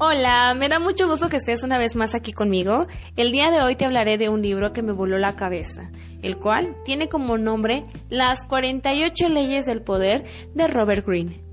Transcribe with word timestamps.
Hola, 0.00 0.54
me 0.58 0.68
da 0.68 0.80
mucho 0.80 1.08
gusto 1.08 1.28
que 1.28 1.36
estés 1.36 1.62
una 1.62 1.78
vez 1.78 1.94
más 1.94 2.16
aquí 2.16 2.32
conmigo. 2.32 2.88
El 3.14 3.30
día 3.30 3.52
de 3.52 3.62
hoy 3.62 3.76
te 3.76 3.84
hablaré 3.84 4.18
de 4.18 4.28
un 4.28 4.42
libro 4.42 4.72
que 4.72 4.82
me 4.82 4.90
voló 4.90 5.18
la 5.18 5.36
cabeza, 5.36 5.92
el 6.20 6.36
cual 6.36 6.76
tiene 6.84 7.08
como 7.08 7.38
nombre 7.38 7.84
Las 8.08 8.44
48 8.44 9.28
leyes 9.28 9.66
del 9.66 9.82
poder 9.82 10.24
de 10.52 10.66
Robert 10.66 11.06
Greene. 11.06 11.44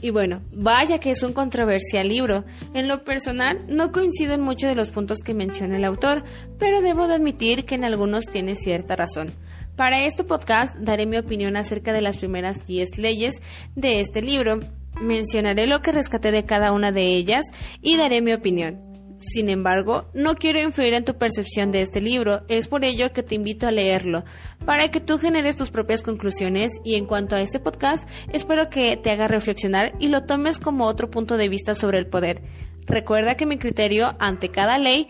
Y 0.00 0.10
bueno, 0.10 0.42
vaya 0.50 0.98
que 0.98 1.12
es 1.12 1.22
un 1.22 1.32
controversial 1.32 2.08
libro. 2.08 2.44
En 2.74 2.88
lo 2.88 3.04
personal, 3.04 3.64
no 3.68 3.92
coincido 3.92 4.34
en 4.34 4.40
muchos 4.40 4.68
de 4.68 4.74
los 4.74 4.88
puntos 4.88 5.20
que 5.20 5.32
menciona 5.32 5.76
el 5.76 5.84
autor, 5.84 6.24
pero 6.58 6.82
debo 6.82 7.06
de 7.06 7.14
admitir 7.14 7.64
que 7.64 7.76
en 7.76 7.84
algunos 7.84 8.24
tiene 8.24 8.56
cierta 8.56 8.96
razón. 8.96 9.32
Para 9.76 10.04
este 10.04 10.24
podcast 10.24 10.74
daré 10.80 11.06
mi 11.06 11.16
opinión 11.16 11.56
acerca 11.56 11.92
de 11.92 12.00
las 12.00 12.18
primeras 12.18 12.64
10 12.66 12.98
leyes 12.98 13.36
de 13.76 14.00
este 14.00 14.20
libro 14.20 14.58
Mencionaré 15.00 15.66
lo 15.66 15.82
que 15.82 15.92
rescaté 15.92 16.30
de 16.30 16.44
cada 16.44 16.72
una 16.72 16.92
de 16.92 17.14
ellas 17.14 17.44
y 17.82 17.96
daré 17.96 18.22
mi 18.22 18.32
opinión. 18.32 18.80
Sin 19.18 19.48
embargo, 19.48 20.10
no 20.12 20.34
quiero 20.34 20.60
influir 20.60 20.92
en 20.92 21.04
tu 21.04 21.16
percepción 21.16 21.72
de 21.72 21.80
este 21.80 22.00
libro, 22.00 22.42
es 22.48 22.68
por 22.68 22.84
ello 22.84 23.12
que 23.12 23.22
te 23.22 23.34
invito 23.34 23.66
a 23.66 23.72
leerlo, 23.72 24.24
para 24.66 24.90
que 24.90 25.00
tú 25.00 25.18
generes 25.18 25.56
tus 25.56 25.70
propias 25.70 26.02
conclusiones 26.02 26.72
y 26.84 26.96
en 26.96 27.06
cuanto 27.06 27.34
a 27.34 27.40
este 27.40 27.58
podcast, 27.58 28.08
espero 28.32 28.68
que 28.68 28.98
te 28.98 29.10
haga 29.10 29.26
reflexionar 29.26 29.94
y 29.98 30.08
lo 30.08 30.24
tomes 30.24 30.58
como 30.58 30.84
otro 30.84 31.10
punto 31.10 31.38
de 31.38 31.48
vista 31.48 31.74
sobre 31.74 31.98
el 31.98 32.06
poder. 32.06 32.42
Recuerda 32.86 33.36
que 33.36 33.46
mi 33.46 33.56
criterio 33.56 34.14
ante 34.18 34.50
cada 34.50 34.76
ley 34.76 35.08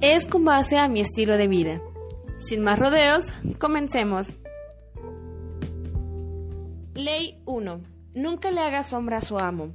es 0.00 0.28
con 0.28 0.44
base 0.44 0.78
a 0.78 0.88
mi 0.88 1.00
estilo 1.00 1.36
de 1.36 1.48
vida. 1.48 1.82
Sin 2.38 2.62
más 2.62 2.78
rodeos, 2.78 3.24
comencemos. 3.58 4.28
Ley 6.94 7.40
1 7.44 7.97
Nunca 8.18 8.50
le 8.50 8.60
haga 8.60 8.82
sombra 8.82 9.18
a 9.18 9.20
su 9.20 9.38
amo. 9.38 9.74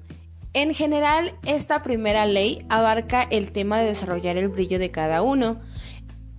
En 0.51 0.73
general, 0.73 1.33
esta 1.45 1.81
primera 1.81 2.25
ley 2.25 2.65
abarca 2.67 3.23
el 3.23 3.53
tema 3.53 3.79
de 3.79 3.85
desarrollar 3.85 4.35
el 4.35 4.49
brillo 4.49 4.79
de 4.79 4.91
cada 4.91 5.21
uno, 5.21 5.61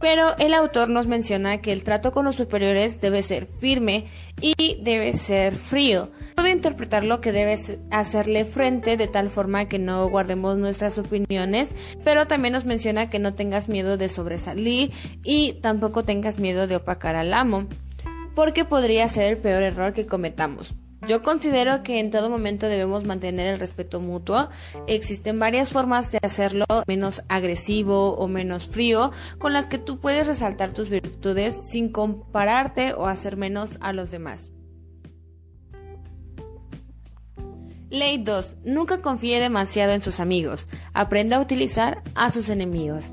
pero 0.01 0.37
el 0.37 0.53
autor 0.53 0.91
nos 0.91 1.07
menciona 1.07 1.63
que 1.63 1.73
el 1.73 1.83
trato 1.83 2.13
con 2.13 2.27
los 2.27 2.37
superiores 2.37 3.01
debe 3.01 3.23
ser 3.23 3.47
firme 3.59 4.09
y 4.39 4.55
debe 4.83 5.15
ser 5.15 5.55
frío. 5.55 6.11
Puede 6.35 6.51
interpretar 6.51 7.05
lo 7.05 7.23
que 7.23 7.33
debes 7.33 7.79
hacerle 7.91 8.45
frente 8.45 8.99
de 8.99 9.09
tal 9.09 9.31
forma 9.31 9.65
que 9.65 9.79
no 9.79 10.07
guardemos 10.11 10.59
nuestras 10.59 10.99
opiniones, 10.99 11.71
pero 12.05 12.27
también 12.27 12.53
nos 12.53 12.67
menciona 12.67 13.09
que 13.09 13.19
no 13.19 13.35
tengas 13.35 13.71
miedo 13.71 13.97
de 13.97 14.11
sobresalir 14.11 14.93
y 15.23 15.55
tampoco 15.63 16.05
tengas 16.05 16.39
miedo 16.39 16.67
de 16.67 16.77
opacar 16.77 17.17
al 17.17 17.33
amo, 17.33 17.67
porque 18.35 18.67
podría 18.67 19.09
ser 19.09 19.33
el 19.33 19.39
peor 19.39 19.63
error 19.63 19.95
que 19.95 20.05
cometamos. 20.05 20.75
Yo 21.07 21.23
considero 21.23 21.83
que 21.83 22.01
en 22.01 22.11
todo 22.11 22.31
momento 22.31 22.67
debemos 22.67 23.05
mantener 23.05 23.49
el 23.49 23.61
respeto 23.61 24.01
mutuo. 24.01 24.49
Existen 24.87 25.39
varias 25.39 25.71
formas 25.71 26.11
de 26.11 26.19
hacerlo 26.23 26.65
menos 26.87 27.23
agresivo 27.29 28.15
o 28.15 28.27
menos 28.27 28.67
frío, 28.67 29.13
con 29.39 29.53
las 29.53 29.67
que 29.67 29.79
tú 29.79 30.01
puedes 30.01 30.27
resaltar 30.27 30.73
tus 30.73 30.89
virtudes 30.89 31.55
sin 31.71 31.91
compararte 31.91 32.95
o 32.95 33.07
hacer 33.07 33.37
menos 33.37 33.77
a 33.81 33.93
los 33.93 34.11
demás. 34.11 34.51
Ley 37.91 38.19
2. 38.25 38.57
Nunca 38.65 39.03
confíe 39.03 39.41
demasiado 39.41 39.93
en 39.93 40.03
sus 40.03 40.21
amigos. 40.21 40.69
Aprenda 40.95 41.37
a 41.37 41.41
utilizar 41.41 42.03
a 42.15 42.31
sus 42.31 42.49
enemigos. 42.49 43.13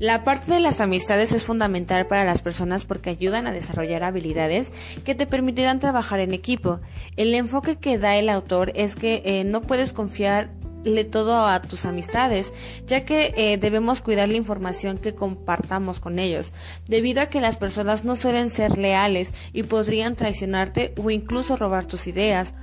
La 0.00 0.22
parte 0.22 0.54
de 0.54 0.60
las 0.60 0.80
amistades 0.80 1.32
es 1.32 1.42
fundamental 1.42 2.06
para 2.06 2.24
las 2.24 2.40
personas 2.40 2.84
porque 2.84 3.10
ayudan 3.10 3.48
a 3.48 3.52
desarrollar 3.52 4.04
habilidades 4.04 4.72
que 5.04 5.16
te 5.16 5.26
permitirán 5.26 5.80
trabajar 5.80 6.20
en 6.20 6.34
equipo. 6.34 6.78
El 7.16 7.34
enfoque 7.34 7.78
que 7.78 7.98
da 7.98 8.14
el 8.14 8.28
autor 8.28 8.70
es 8.76 8.94
que 8.94 9.22
eh, 9.24 9.42
no 9.42 9.62
puedes 9.62 9.92
confiarle 9.92 11.04
todo 11.04 11.44
a 11.44 11.60
tus 11.62 11.84
amistades, 11.84 12.52
ya 12.86 13.04
que 13.04 13.34
eh, 13.36 13.58
debemos 13.58 14.00
cuidar 14.00 14.28
la 14.28 14.36
información 14.36 14.98
que 14.98 15.16
compartamos 15.16 15.98
con 15.98 16.20
ellos, 16.20 16.52
debido 16.86 17.20
a 17.20 17.26
que 17.26 17.40
las 17.40 17.56
personas 17.56 18.04
no 18.04 18.14
suelen 18.14 18.50
ser 18.50 18.78
leales 18.78 19.34
y 19.52 19.64
podrían 19.64 20.14
traicionarte 20.14 20.94
o 20.96 21.10
incluso 21.10 21.56
robar 21.56 21.86
tus 21.86 22.06
ideas. 22.06 22.54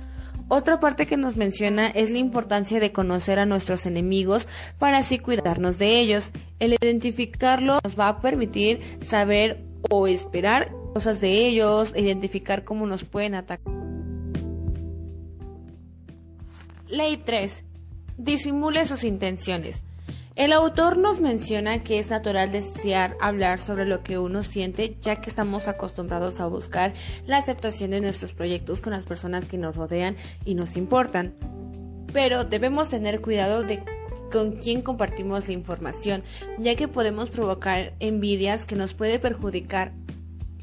Otra 0.48 0.78
parte 0.78 1.06
que 1.06 1.16
nos 1.16 1.36
menciona 1.36 1.88
es 1.88 2.12
la 2.12 2.18
importancia 2.18 2.78
de 2.78 2.92
conocer 2.92 3.40
a 3.40 3.46
nuestros 3.46 3.84
enemigos 3.84 4.46
para 4.78 4.98
así 4.98 5.18
cuidarnos 5.18 5.78
de 5.78 5.98
ellos. 5.98 6.30
El 6.60 6.74
identificarlo 6.74 7.80
nos 7.82 7.98
va 7.98 8.08
a 8.08 8.20
permitir 8.20 8.80
saber 9.02 9.64
o 9.90 10.06
esperar 10.06 10.70
cosas 10.94 11.20
de 11.20 11.46
ellos, 11.46 11.92
identificar 11.96 12.62
cómo 12.62 12.86
nos 12.86 13.04
pueden 13.04 13.34
atacar. 13.34 13.74
Ley 16.88 17.16
3. 17.16 17.64
Disimule 18.16 18.86
sus 18.86 19.02
intenciones. 19.02 19.82
El 20.36 20.52
autor 20.52 20.98
nos 20.98 21.18
menciona 21.18 21.82
que 21.82 21.98
es 21.98 22.10
natural 22.10 22.52
desear 22.52 23.16
hablar 23.22 23.58
sobre 23.58 23.86
lo 23.86 24.02
que 24.02 24.18
uno 24.18 24.42
siente, 24.42 24.98
ya 25.00 25.16
que 25.16 25.30
estamos 25.30 25.66
acostumbrados 25.66 26.40
a 26.40 26.46
buscar 26.46 26.92
la 27.24 27.38
aceptación 27.38 27.90
de 27.92 28.02
nuestros 28.02 28.34
proyectos 28.34 28.82
con 28.82 28.92
las 28.92 29.06
personas 29.06 29.46
que 29.46 29.56
nos 29.56 29.76
rodean 29.76 30.14
y 30.44 30.54
nos 30.54 30.76
importan. 30.76 31.34
Pero 32.12 32.44
debemos 32.44 32.90
tener 32.90 33.22
cuidado 33.22 33.62
de 33.62 33.82
con 34.30 34.56
quién 34.56 34.82
compartimos 34.82 35.48
la 35.48 35.54
información, 35.54 36.22
ya 36.58 36.74
que 36.74 36.86
podemos 36.86 37.30
provocar 37.30 37.94
envidias 37.98 38.66
que 38.66 38.76
nos 38.76 38.92
puede 38.92 39.18
perjudicar 39.18 39.94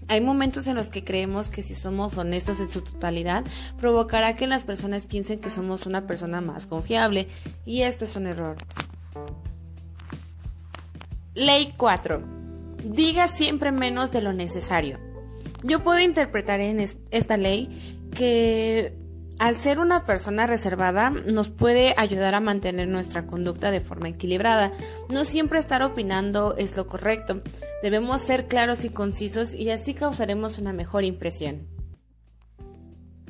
hay 0.10 0.20
momentos 0.22 0.68
en 0.68 0.76
los 0.76 0.90
que 0.90 1.04
creemos 1.04 1.50
que 1.50 1.64
si 1.64 1.74
somos 1.74 2.18
honestos 2.18 2.60
en 2.60 2.70
su 2.70 2.82
totalidad, 2.82 3.46
provocará 3.80 4.36
que 4.36 4.48
las 4.48 4.64
personas 4.64 5.06
piensen 5.06 5.40
que 5.40 5.50
somos 5.50 5.86
una 5.88 6.06
persona 6.06 6.42
más 6.42 6.68
confiable, 6.68 7.30
y 7.66 7.82
esto 7.82 8.06
es 8.06 8.16
un 8.18 8.28
error. 8.28 8.58
Ley 11.36 11.72
4. 11.78 12.24
Diga 12.84 13.28
siempre 13.28 13.72
menos 13.72 14.12
de 14.12 14.22
lo 14.22 14.34
necesario. 14.34 15.00
Yo 15.64 15.84
puedo 15.84 16.00
interpretar 16.00 16.60
en 16.60 16.80
esta 17.12 17.38
ley 17.38 18.08
que 18.14 18.94
al 19.40 19.56
ser 19.56 19.80
una 19.80 20.06
persona 20.06 20.46
reservada 20.46 21.10
nos 21.10 21.50
puede 21.50 21.96
ayudar 21.98 22.36
a 22.36 22.40
mantener 22.40 22.88
nuestra 22.88 23.26
conducta 23.26 23.72
de 23.72 23.82
forma 23.82 24.10
equilibrada. 24.10 24.74
No 25.10 25.26
siempre 25.26 25.60
estar 25.60 25.82
opinando 25.82 26.56
es 26.58 26.78
lo 26.78 26.88
correcto. 26.88 27.42
Debemos 27.82 28.22
ser 28.22 28.48
claros 28.48 28.84
y 28.86 28.90
concisos 28.90 29.54
y 29.54 29.72
así 29.72 29.94
causaremos 29.94 30.60
una 30.60 30.72
mejor 30.72 31.04
impresión. 31.04 31.68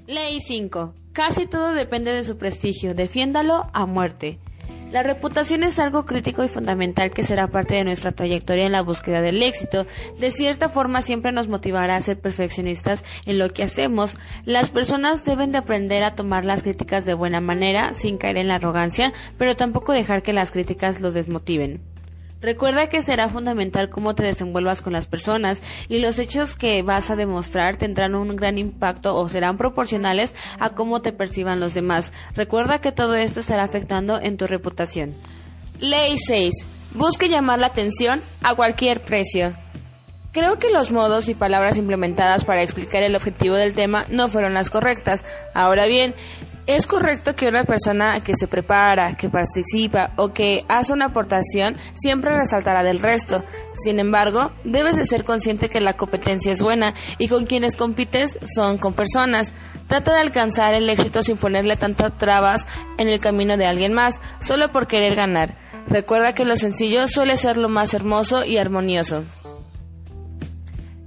Ley 0.08 0.42
5. 0.42 0.94
Casi 1.14 1.46
todo 1.46 1.74
depende 1.74 2.12
de 2.12 2.24
su 2.26 2.38
prestigio. 2.38 2.94
Defiéndalo 2.94 3.70
a 3.72 3.86
muerte. 3.86 4.40
La 4.94 5.02
reputación 5.02 5.64
es 5.64 5.80
algo 5.80 6.06
crítico 6.06 6.44
y 6.44 6.48
fundamental 6.48 7.10
que 7.10 7.24
será 7.24 7.48
parte 7.48 7.74
de 7.74 7.84
nuestra 7.84 8.12
trayectoria 8.12 8.68
en 8.68 8.72
la 8.72 8.84
búsqueda 8.84 9.22
del 9.22 9.42
éxito. 9.42 9.88
De 10.20 10.30
cierta 10.30 10.70
forma 10.70 11.02
siempre 11.02 11.32
nos 11.32 11.48
motivará 11.48 11.96
a 11.96 12.02
ser 12.02 12.20
perfeccionistas 12.20 13.04
en 13.26 13.40
lo 13.40 13.50
que 13.50 13.64
hacemos. 13.64 14.18
Las 14.46 14.70
personas 14.70 15.26
deben 15.26 15.52
de 15.52 15.58
aprender 15.58 16.04
a 16.04 16.14
tomar 16.14 16.46
las 16.46 16.62
críticas 16.62 17.06
de 17.06 17.16
buena 17.16 17.42
manera, 17.42 17.96
sin 17.96 18.20
caer 18.20 18.38
en 18.38 18.50
la 18.50 18.56
arrogancia, 18.56 19.14
pero 19.40 19.56
tampoco 19.56 19.94
dejar 19.94 20.22
que 20.22 20.32
las 20.32 20.52
críticas 20.52 21.02
los 21.02 21.16
desmotiven. 21.16 21.93
Recuerda 22.44 22.90
que 22.90 23.02
será 23.02 23.30
fundamental 23.30 23.90
cómo 23.90 24.16
te 24.16 24.24
desenvuelvas 24.24 24.82
con 24.82 24.92
las 24.92 25.08
personas 25.08 25.64
y 25.88 26.00
los 26.00 26.20
hechos 26.20 26.58
que 26.58 26.84
vas 26.84 27.10
a 27.10 27.16
demostrar 27.16 27.78
tendrán 27.78 28.16
un 28.16 28.36
gran 28.36 28.58
impacto 28.58 29.16
o 29.16 29.30
serán 29.30 29.58
proporcionales 29.58 30.34
a 30.60 30.72
cómo 30.72 31.02
te 31.02 31.14
perciban 31.14 31.62
los 31.62 31.74
demás. 31.74 32.12
Recuerda 32.36 32.82
que 32.82 32.92
todo 32.92 33.16
esto 33.16 33.40
estará 33.40 33.64
afectando 33.64 34.20
en 34.20 34.36
tu 34.36 34.46
reputación. 34.46 35.16
Ley 35.80 36.18
6. 36.18 36.54
Busque 36.96 37.30
llamar 37.30 37.60
la 37.60 37.68
atención 37.68 38.22
a 38.42 38.56
cualquier 38.56 39.00
precio. 39.02 39.56
Creo 40.34 40.60
que 40.60 40.70
los 40.70 40.92
modos 40.92 41.30
y 41.30 41.36
palabras 41.36 41.78
implementadas 41.78 42.44
para 42.44 42.62
explicar 42.62 43.04
el 43.04 43.16
objetivo 43.16 43.56
del 43.56 43.74
tema 43.74 44.06
no 44.10 44.28
fueron 44.28 44.54
las 44.54 44.70
correctas. 44.70 45.24
Ahora 45.54 45.86
bien, 45.86 46.14
es 46.66 46.88
correcto 46.88 47.36
que 47.36 47.50
una 47.50 47.66
persona 47.66 48.22
que 48.22 48.36
se 48.36 48.48
prepara, 48.48 49.18
que 49.18 49.30
participa 49.30 50.12
o 50.16 50.34
que 50.34 50.64
hace 50.70 50.94
una 50.94 51.06
aportación 51.06 51.76
siempre 51.94 52.36
resaltará 52.36 52.84
del 52.84 53.00
resto. 53.00 53.44
Sin 53.84 54.00
embargo, 54.00 54.52
debes 54.64 54.96
de 54.96 55.06
ser 55.06 55.24
consciente 55.24 55.70
que 55.70 55.82
la 55.82 55.98
competencia 55.98 56.52
es 56.52 56.62
buena 56.62 56.94
y 57.18 57.28
con 57.28 57.46
quienes 57.46 57.76
compites 57.76 58.38
son 58.56 58.78
con 58.78 58.94
personas. 58.94 59.54
Trata 59.88 60.14
de 60.14 60.22
alcanzar 60.22 60.74
el 60.74 60.90
éxito 60.90 61.22
sin 61.24 61.38
ponerle 61.38 61.76
tantas 61.76 62.18
trabas 62.18 62.66
en 62.98 63.10
el 63.10 63.20
camino 63.20 63.58
de 63.58 63.66
alguien 63.66 63.94
más, 63.94 64.16
solo 64.40 64.72
por 64.72 64.88
querer 64.88 65.16
ganar. 65.16 65.56
Recuerda 65.88 66.34
que 66.34 66.46
lo 66.46 66.56
sencillo 66.56 67.08
suele 67.10 67.36
ser 67.36 67.58
lo 67.58 67.68
más 67.68 67.94
hermoso 67.94 68.46
y 68.46 68.58
armonioso. 68.58 69.26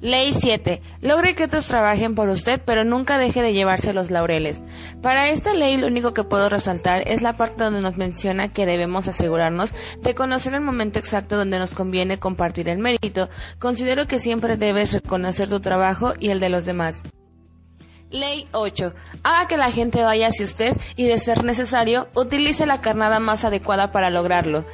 Ley 0.02 0.34
7. 0.34 0.82
Logre 1.00 1.34
que 1.34 1.44
otros 1.44 1.66
trabajen 1.66 2.14
por 2.14 2.28
usted, 2.28 2.60
pero 2.64 2.84
nunca 2.84 3.16
deje 3.16 3.40
de 3.40 3.54
llevarse 3.54 3.94
los 3.94 4.10
laureles. 4.10 4.62
Para 5.00 5.30
esta 5.30 5.54
ley 5.54 5.78
lo 5.78 5.86
único 5.86 6.12
que 6.12 6.22
puedo 6.22 6.50
resaltar 6.50 7.02
es 7.06 7.22
la 7.22 7.38
parte 7.38 7.64
donde 7.64 7.80
nos 7.80 7.96
menciona 7.96 8.52
que 8.52 8.66
debemos 8.66 9.08
asegurarnos 9.08 9.70
de 10.02 10.14
conocer 10.14 10.52
el 10.52 10.60
momento 10.60 10.98
exacto 10.98 11.38
donde 11.38 11.58
nos 11.58 11.74
conviene 11.74 12.18
compartir 12.18 12.68
el 12.68 12.78
mérito. 12.78 13.30
Considero 13.58 14.06
que 14.06 14.18
siempre 14.18 14.58
debes 14.58 14.92
reconocer 14.92 15.48
tu 15.48 15.60
trabajo 15.60 16.12
y 16.20 16.28
el 16.28 16.40
de 16.40 16.50
los 16.50 16.66
demás. 16.66 16.96
Ley 18.10 18.46
8. 18.52 18.94
Haga 19.24 19.48
que 19.48 19.56
la 19.56 19.72
gente 19.72 20.02
vaya 20.02 20.28
hacia 20.28 20.44
usted 20.44 20.76
y, 20.94 21.06
de 21.06 21.18
ser 21.18 21.42
necesario, 21.42 22.08
utilice 22.14 22.66
la 22.66 22.80
carnada 22.80 23.18
más 23.18 23.44
adecuada 23.44 23.90
para 23.92 24.10
lograrlo. 24.10 24.64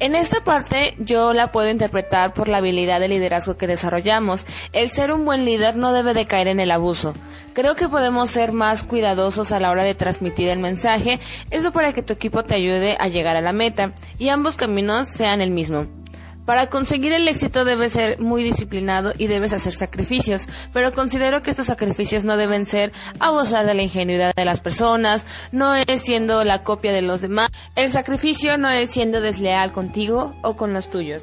En 0.00 0.16
esta 0.16 0.42
parte 0.42 0.96
yo 0.98 1.32
la 1.32 1.52
puedo 1.52 1.70
interpretar 1.70 2.34
por 2.34 2.48
la 2.48 2.58
habilidad 2.58 3.00
de 3.00 3.08
liderazgo 3.08 3.56
que 3.56 3.66
desarrollamos. 3.66 4.44
El 4.72 4.90
ser 4.90 5.12
un 5.12 5.24
buen 5.24 5.44
líder 5.44 5.76
no 5.76 5.92
debe 5.92 6.14
de 6.14 6.26
caer 6.26 6.48
en 6.48 6.60
el 6.60 6.72
abuso. 6.72 7.14
Creo 7.54 7.76
que 7.76 7.88
podemos 7.88 8.28
ser 8.28 8.52
más 8.52 8.82
cuidadosos 8.82 9.52
a 9.52 9.60
la 9.60 9.70
hora 9.70 9.84
de 9.84 9.94
transmitir 9.94 10.48
el 10.48 10.58
mensaje, 10.58 11.20
esto 11.50 11.72
para 11.72 11.92
que 11.92 12.02
tu 12.02 12.12
equipo 12.12 12.42
te 12.42 12.56
ayude 12.56 12.96
a 12.98 13.08
llegar 13.08 13.36
a 13.36 13.40
la 13.40 13.52
meta 13.52 13.94
y 14.18 14.28
ambos 14.28 14.56
caminos 14.56 15.08
sean 15.08 15.40
el 15.40 15.52
mismo. 15.52 16.03
Para 16.44 16.68
conseguir 16.68 17.12
el 17.12 17.26
éxito 17.26 17.64
debes 17.64 17.92
ser 17.92 18.20
muy 18.20 18.42
disciplinado 18.42 19.14
y 19.16 19.28
debes 19.28 19.54
hacer 19.54 19.72
sacrificios, 19.72 20.42
pero 20.74 20.92
considero 20.92 21.42
que 21.42 21.50
estos 21.50 21.66
sacrificios 21.66 22.24
no 22.24 22.36
deben 22.36 22.66
ser 22.66 22.92
abusar 23.18 23.64
de 23.64 23.72
la 23.72 23.82
ingenuidad 23.82 24.34
de 24.34 24.44
las 24.44 24.60
personas, 24.60 25.26
no 25.52 25.74
es 25.74 26.02
siendo 26.02 26.44
la 26.44 26.62
copia 26.62 26.92
de 26.92 27.00
los 27.00 27.22
demás. 27.22 27.50
El 27.76 27.90
sacrificio 27.90 28.58
no 28.58 28.68
es 28.68 28.90
siendo 28.90 29.22
desleal 29.22 29.72
contigo 29.72 30.34
o 30.42 30.56
con 30.56 30.74
los 30.74 30.90
tuyos. 30.90 31.22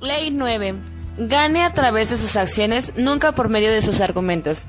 Ley 0.00 0.30
9. 0.30 0.76
Gane 1.18 1.64
a 1.64 1.74
través 1.74 2.08
de 2.08 2.16
sus 2.16 2.36
acciones, 2.36 2.92
nunca 2.96 3.32
por 3.32 3.50
medio 3.50 3.70
de 3.70 3.82
sus 3.82 4.00
argumentos. 4.00 4.64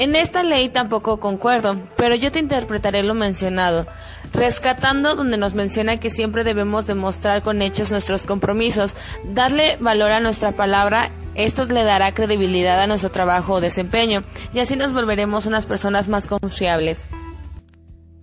En 0.00 0.16
esta 0.16 0.42
ley 0.42 0.68
tampoco 0.68 1.20
concuerdo, 1.20 1.80
pero 1.96 2.16
yo 2.16 2.32
te 2.32 2.40
interpretaré 2.40 3.04
lo 3.04 3.14
mencionado 3.14 3.86
rescatando 4.34 5.14
donde 5.14 5.38
nos 5.38 5.54
menciona 5.54 5.98
que 5.98 6.10
siempre 6.10 6.44
debemos 6.44 6.86
demostrar 6.86 7.42
con 7.42 7.62
hechos 7.62 7.90
nuestros 7.90 8.24
compromisos, 8.24 8.94
darle 9.24 9.78
valor 9.80 10.10
a 10.10 10.20
nuestra 10.20 10.52
palabra 10.52 11.10
esto 11.34 11.64
le 11.66 11.82
dará 11.82 12.12
credibilidad 12.12 12.80
a 12.80 12.86
nuestro 12.86 13.10
trabajo 13.10 13.54
o 13.54 13.60
desempeño 13.60 14.22
y 14.52 14.60
así 14.60 14.76
nos 14.76 14.92
volveremos 14.92 15.46
unas 15.46 15.66
personas 15.66 16.06
más 16.08 16.26
confiables. 16.26 16.98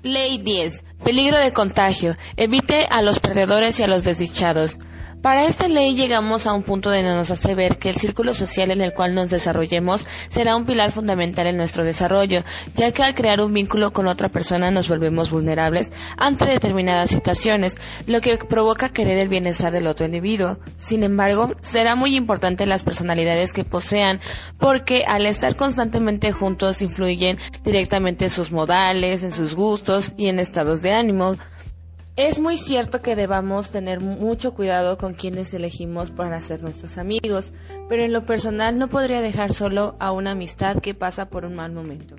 Ley 0.02 0.38
10. 0.38 0.84
Peligro 1.04 1.38
de 1.38 1.54
contagio. 1.54 2.16
Evite 2.38 2.88
a 2.90 3.02
los 3.02 3.20
perdedores 3.20 3.80
y 3.80 3.84
a 3.84 3.88
los 3.88 4.04
desdichados. 4.04 4.80
Para 5.22 5.46
esta 5.46 5.68
ley 5.68 5.94
llegamos 5.94 6.48
a 6.48 6.54
un 6.54 6.64
punto 6.64 6.90
donde 6.90 7.04
nos 7.04 7.30
hace 7.30 7.54
ver 7.54 7.78
que 7.78 7.90
el 7.90 7.96
círculo 7.96 8.34
social 8.34 8.72
en 8.72 8.82
el 8.82 8.92
cual 8.92 9.14
nos 9.14 9.30
desarrollemos 9.30 10.08
será 10.30 10.56
un 10.56 10.66
pilar 10.66 10.92
fundamental 10.92 11.46
en 11.46 11.58
nuestro 11.58 11.84
desarrollo, 11.84 12.44
ya 12.74 12.92
que 12.92 13.04
al 13.04 13.14
crear 13.14 13.40
un 13.40 13.54
vínculo 13.54 13.94
con 13.94 14.08
otra 14.08 14.30
persona 14.30 14.72
nos 14.72 14.90
volvemos 14.90 15.30
vulnerables 15.30 15.92
ante 16.18 16.46
determinadas 16.46 17.12
situaciones, 17.12 17.78
lo 18.08 18.20
que 18.20 18.40
provoca 18.40 18.90
querer 18.90 19.20
el 19.20 19.30
bienestar 19.30 19.72
del 19.72 19.86
otro 19.86 20.08
individuo. 20.08 20.58
Sin 20.80 21.04
embargo, 21.04 21.52
será 21.62 21.96
muy 21.96 22.16
importante 22.16 22.66
las 22.66 22.82
personalidades 22.82 23.54
que 23.54 23.64
posean, 23.64 24.20
porque 24.58 25.04
al 25.08 25.28
estar 25.28 25.56
constantemente 25.56 26.32
juntos 26.32 26.82
influyen 26.82 27.38
directamente 27.64 28.26
en 28.26 28.32
sus 28.32 28.52
modales, 28.52 29.22
en 29.22 29.32
sus 29.32 29.54
gustos 29.54 30.14
y 30.18 30.30
en 30.30 30.40
estados 30.40 30.82
de 30.82 30.94
ánimo. 30.94 31.38
Es 32.24 32.38
muy 32.38 32.56
cierto 32.56 33.02
que 33.02 33.16
debamos 33.16 33.72
tener 33.72 34.00
mucho 34.00 34.54
cuidado 34.54 35.00
con 35.00 35.16
quienes 35.16 35.56
elegimos 35.56 36.12
para 36.12 36.40
ser 36.40 36.62
nuestros 36.62 37.00
amigos, 37.00 37.52
pero 37.90 38.06
en 38.06 38.14
lo 38.14 38.28
personal 38.28 38.78
no 38.78 38.90
podría 38.90 39.22
dejar 39.22 39.52
solo 39.52 39.96
a 40.00 40.12
una 40.12 40.32
amistad 40.32 40.78
que 40.78 40.94
pasa 40.94 41.32
por 41.32 41.46
un 41.46 41.56
mal 41.56 41.72
momento. 41.72 42.16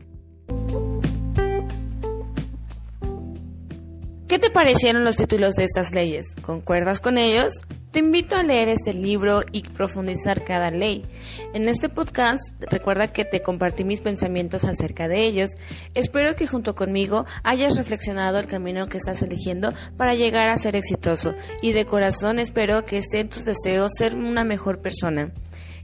¿Qué 4.27 4.41
te 4.41 4.51
parecieron 4.51 5.05
los 5.05 5.15
títulos 5.15 5.55
de 5.55 5.63
estas 5.63 5.93
leyes? 5.93 6.35
¿Concuerdas 6.43 6.99
con 6.99 7.17
ellos? 7.17 7.55
Te 7.93 7.99
invito 7.99 8.37
a 8.37 8.43
leer 8.43 8.71
este 8.71 8.95
libro 8.95 9.43
y 9.53 9.61
profundizar 9.65 10.45
cada 10.45 10.71
ley. 10.71 11.05
En 11.53 11.69
este 11.69 11.91
podcast 11.91 12.41
recuerda 12.71 13.13
que 13.13 13.27
te 13.27 13.43
compartí 13.43 13.85
mis 13.85 14.01
pensamientos 14.01 14.65
acerca 14.65 15.09
de 15.09 15.27
ellos. 15.27 15.51
Espero 15.93 16.35
que 16.35 16.47
junto 16.47 16.75
conmigo 16.75 17.27
hayas 17.45 17.77
reflexionado 17.77 18.39
el 18.39 18.47
camino 18.47 18.87
que 18.87 18.97
estás 18.97 19.21
eligiendo 19.21 19.75
para 19.99 20.15
llegar 20.15 20.49
a 20.49 20.57
ser 20.57 20.75
exitoso 20.75 21.35
y 21.61 21.73
de 21.73 21.85
corazón 21.85 22.39
espero 22.39 22.87
que 22.87 22.97
esté 22.97 23.21
en 23.21 23.29
tus 23.29 23.45
deseos 23.45 23.93
ser 23.99 24.17
una 24.17 24.45
mejor 24.45 24.81
persona. 24.81 25.31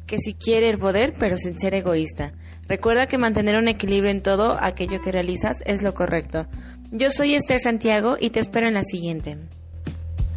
Que 0.07 0.17
si 0.17 0.33
quiere 0.33 0.71
el 0.71 0.79
poder 0.79 1.15
pero 1.19 1.37
sin 1.37 1.61
ser 1.61 1.75
egoísta. 1.75 2.33
Recuerda 2.69 3.07
que 3.07 3.19
mantener 3.19 3.59
un 3.59 3.69
equilibrio 3.69 4.11
en 4.11 4.23
todo 4.23 4.57
aquello 4.59 5.03
que 5.03 5.13
realizas 5.13 5.59
es 5.67 5.83
lo 5.83 5.93
correcto. 5.93 6.47
Yo 6.91 7.11
soy 7.11 7.35
Esther 7.35 7.61
Santiago 7.61 8.17
y 8.19 8.31
te 8.31 8.41
espero 8.41 8.67
en 8.67 8.75
la 8.75 8.83
siguiente. 8.83 9.37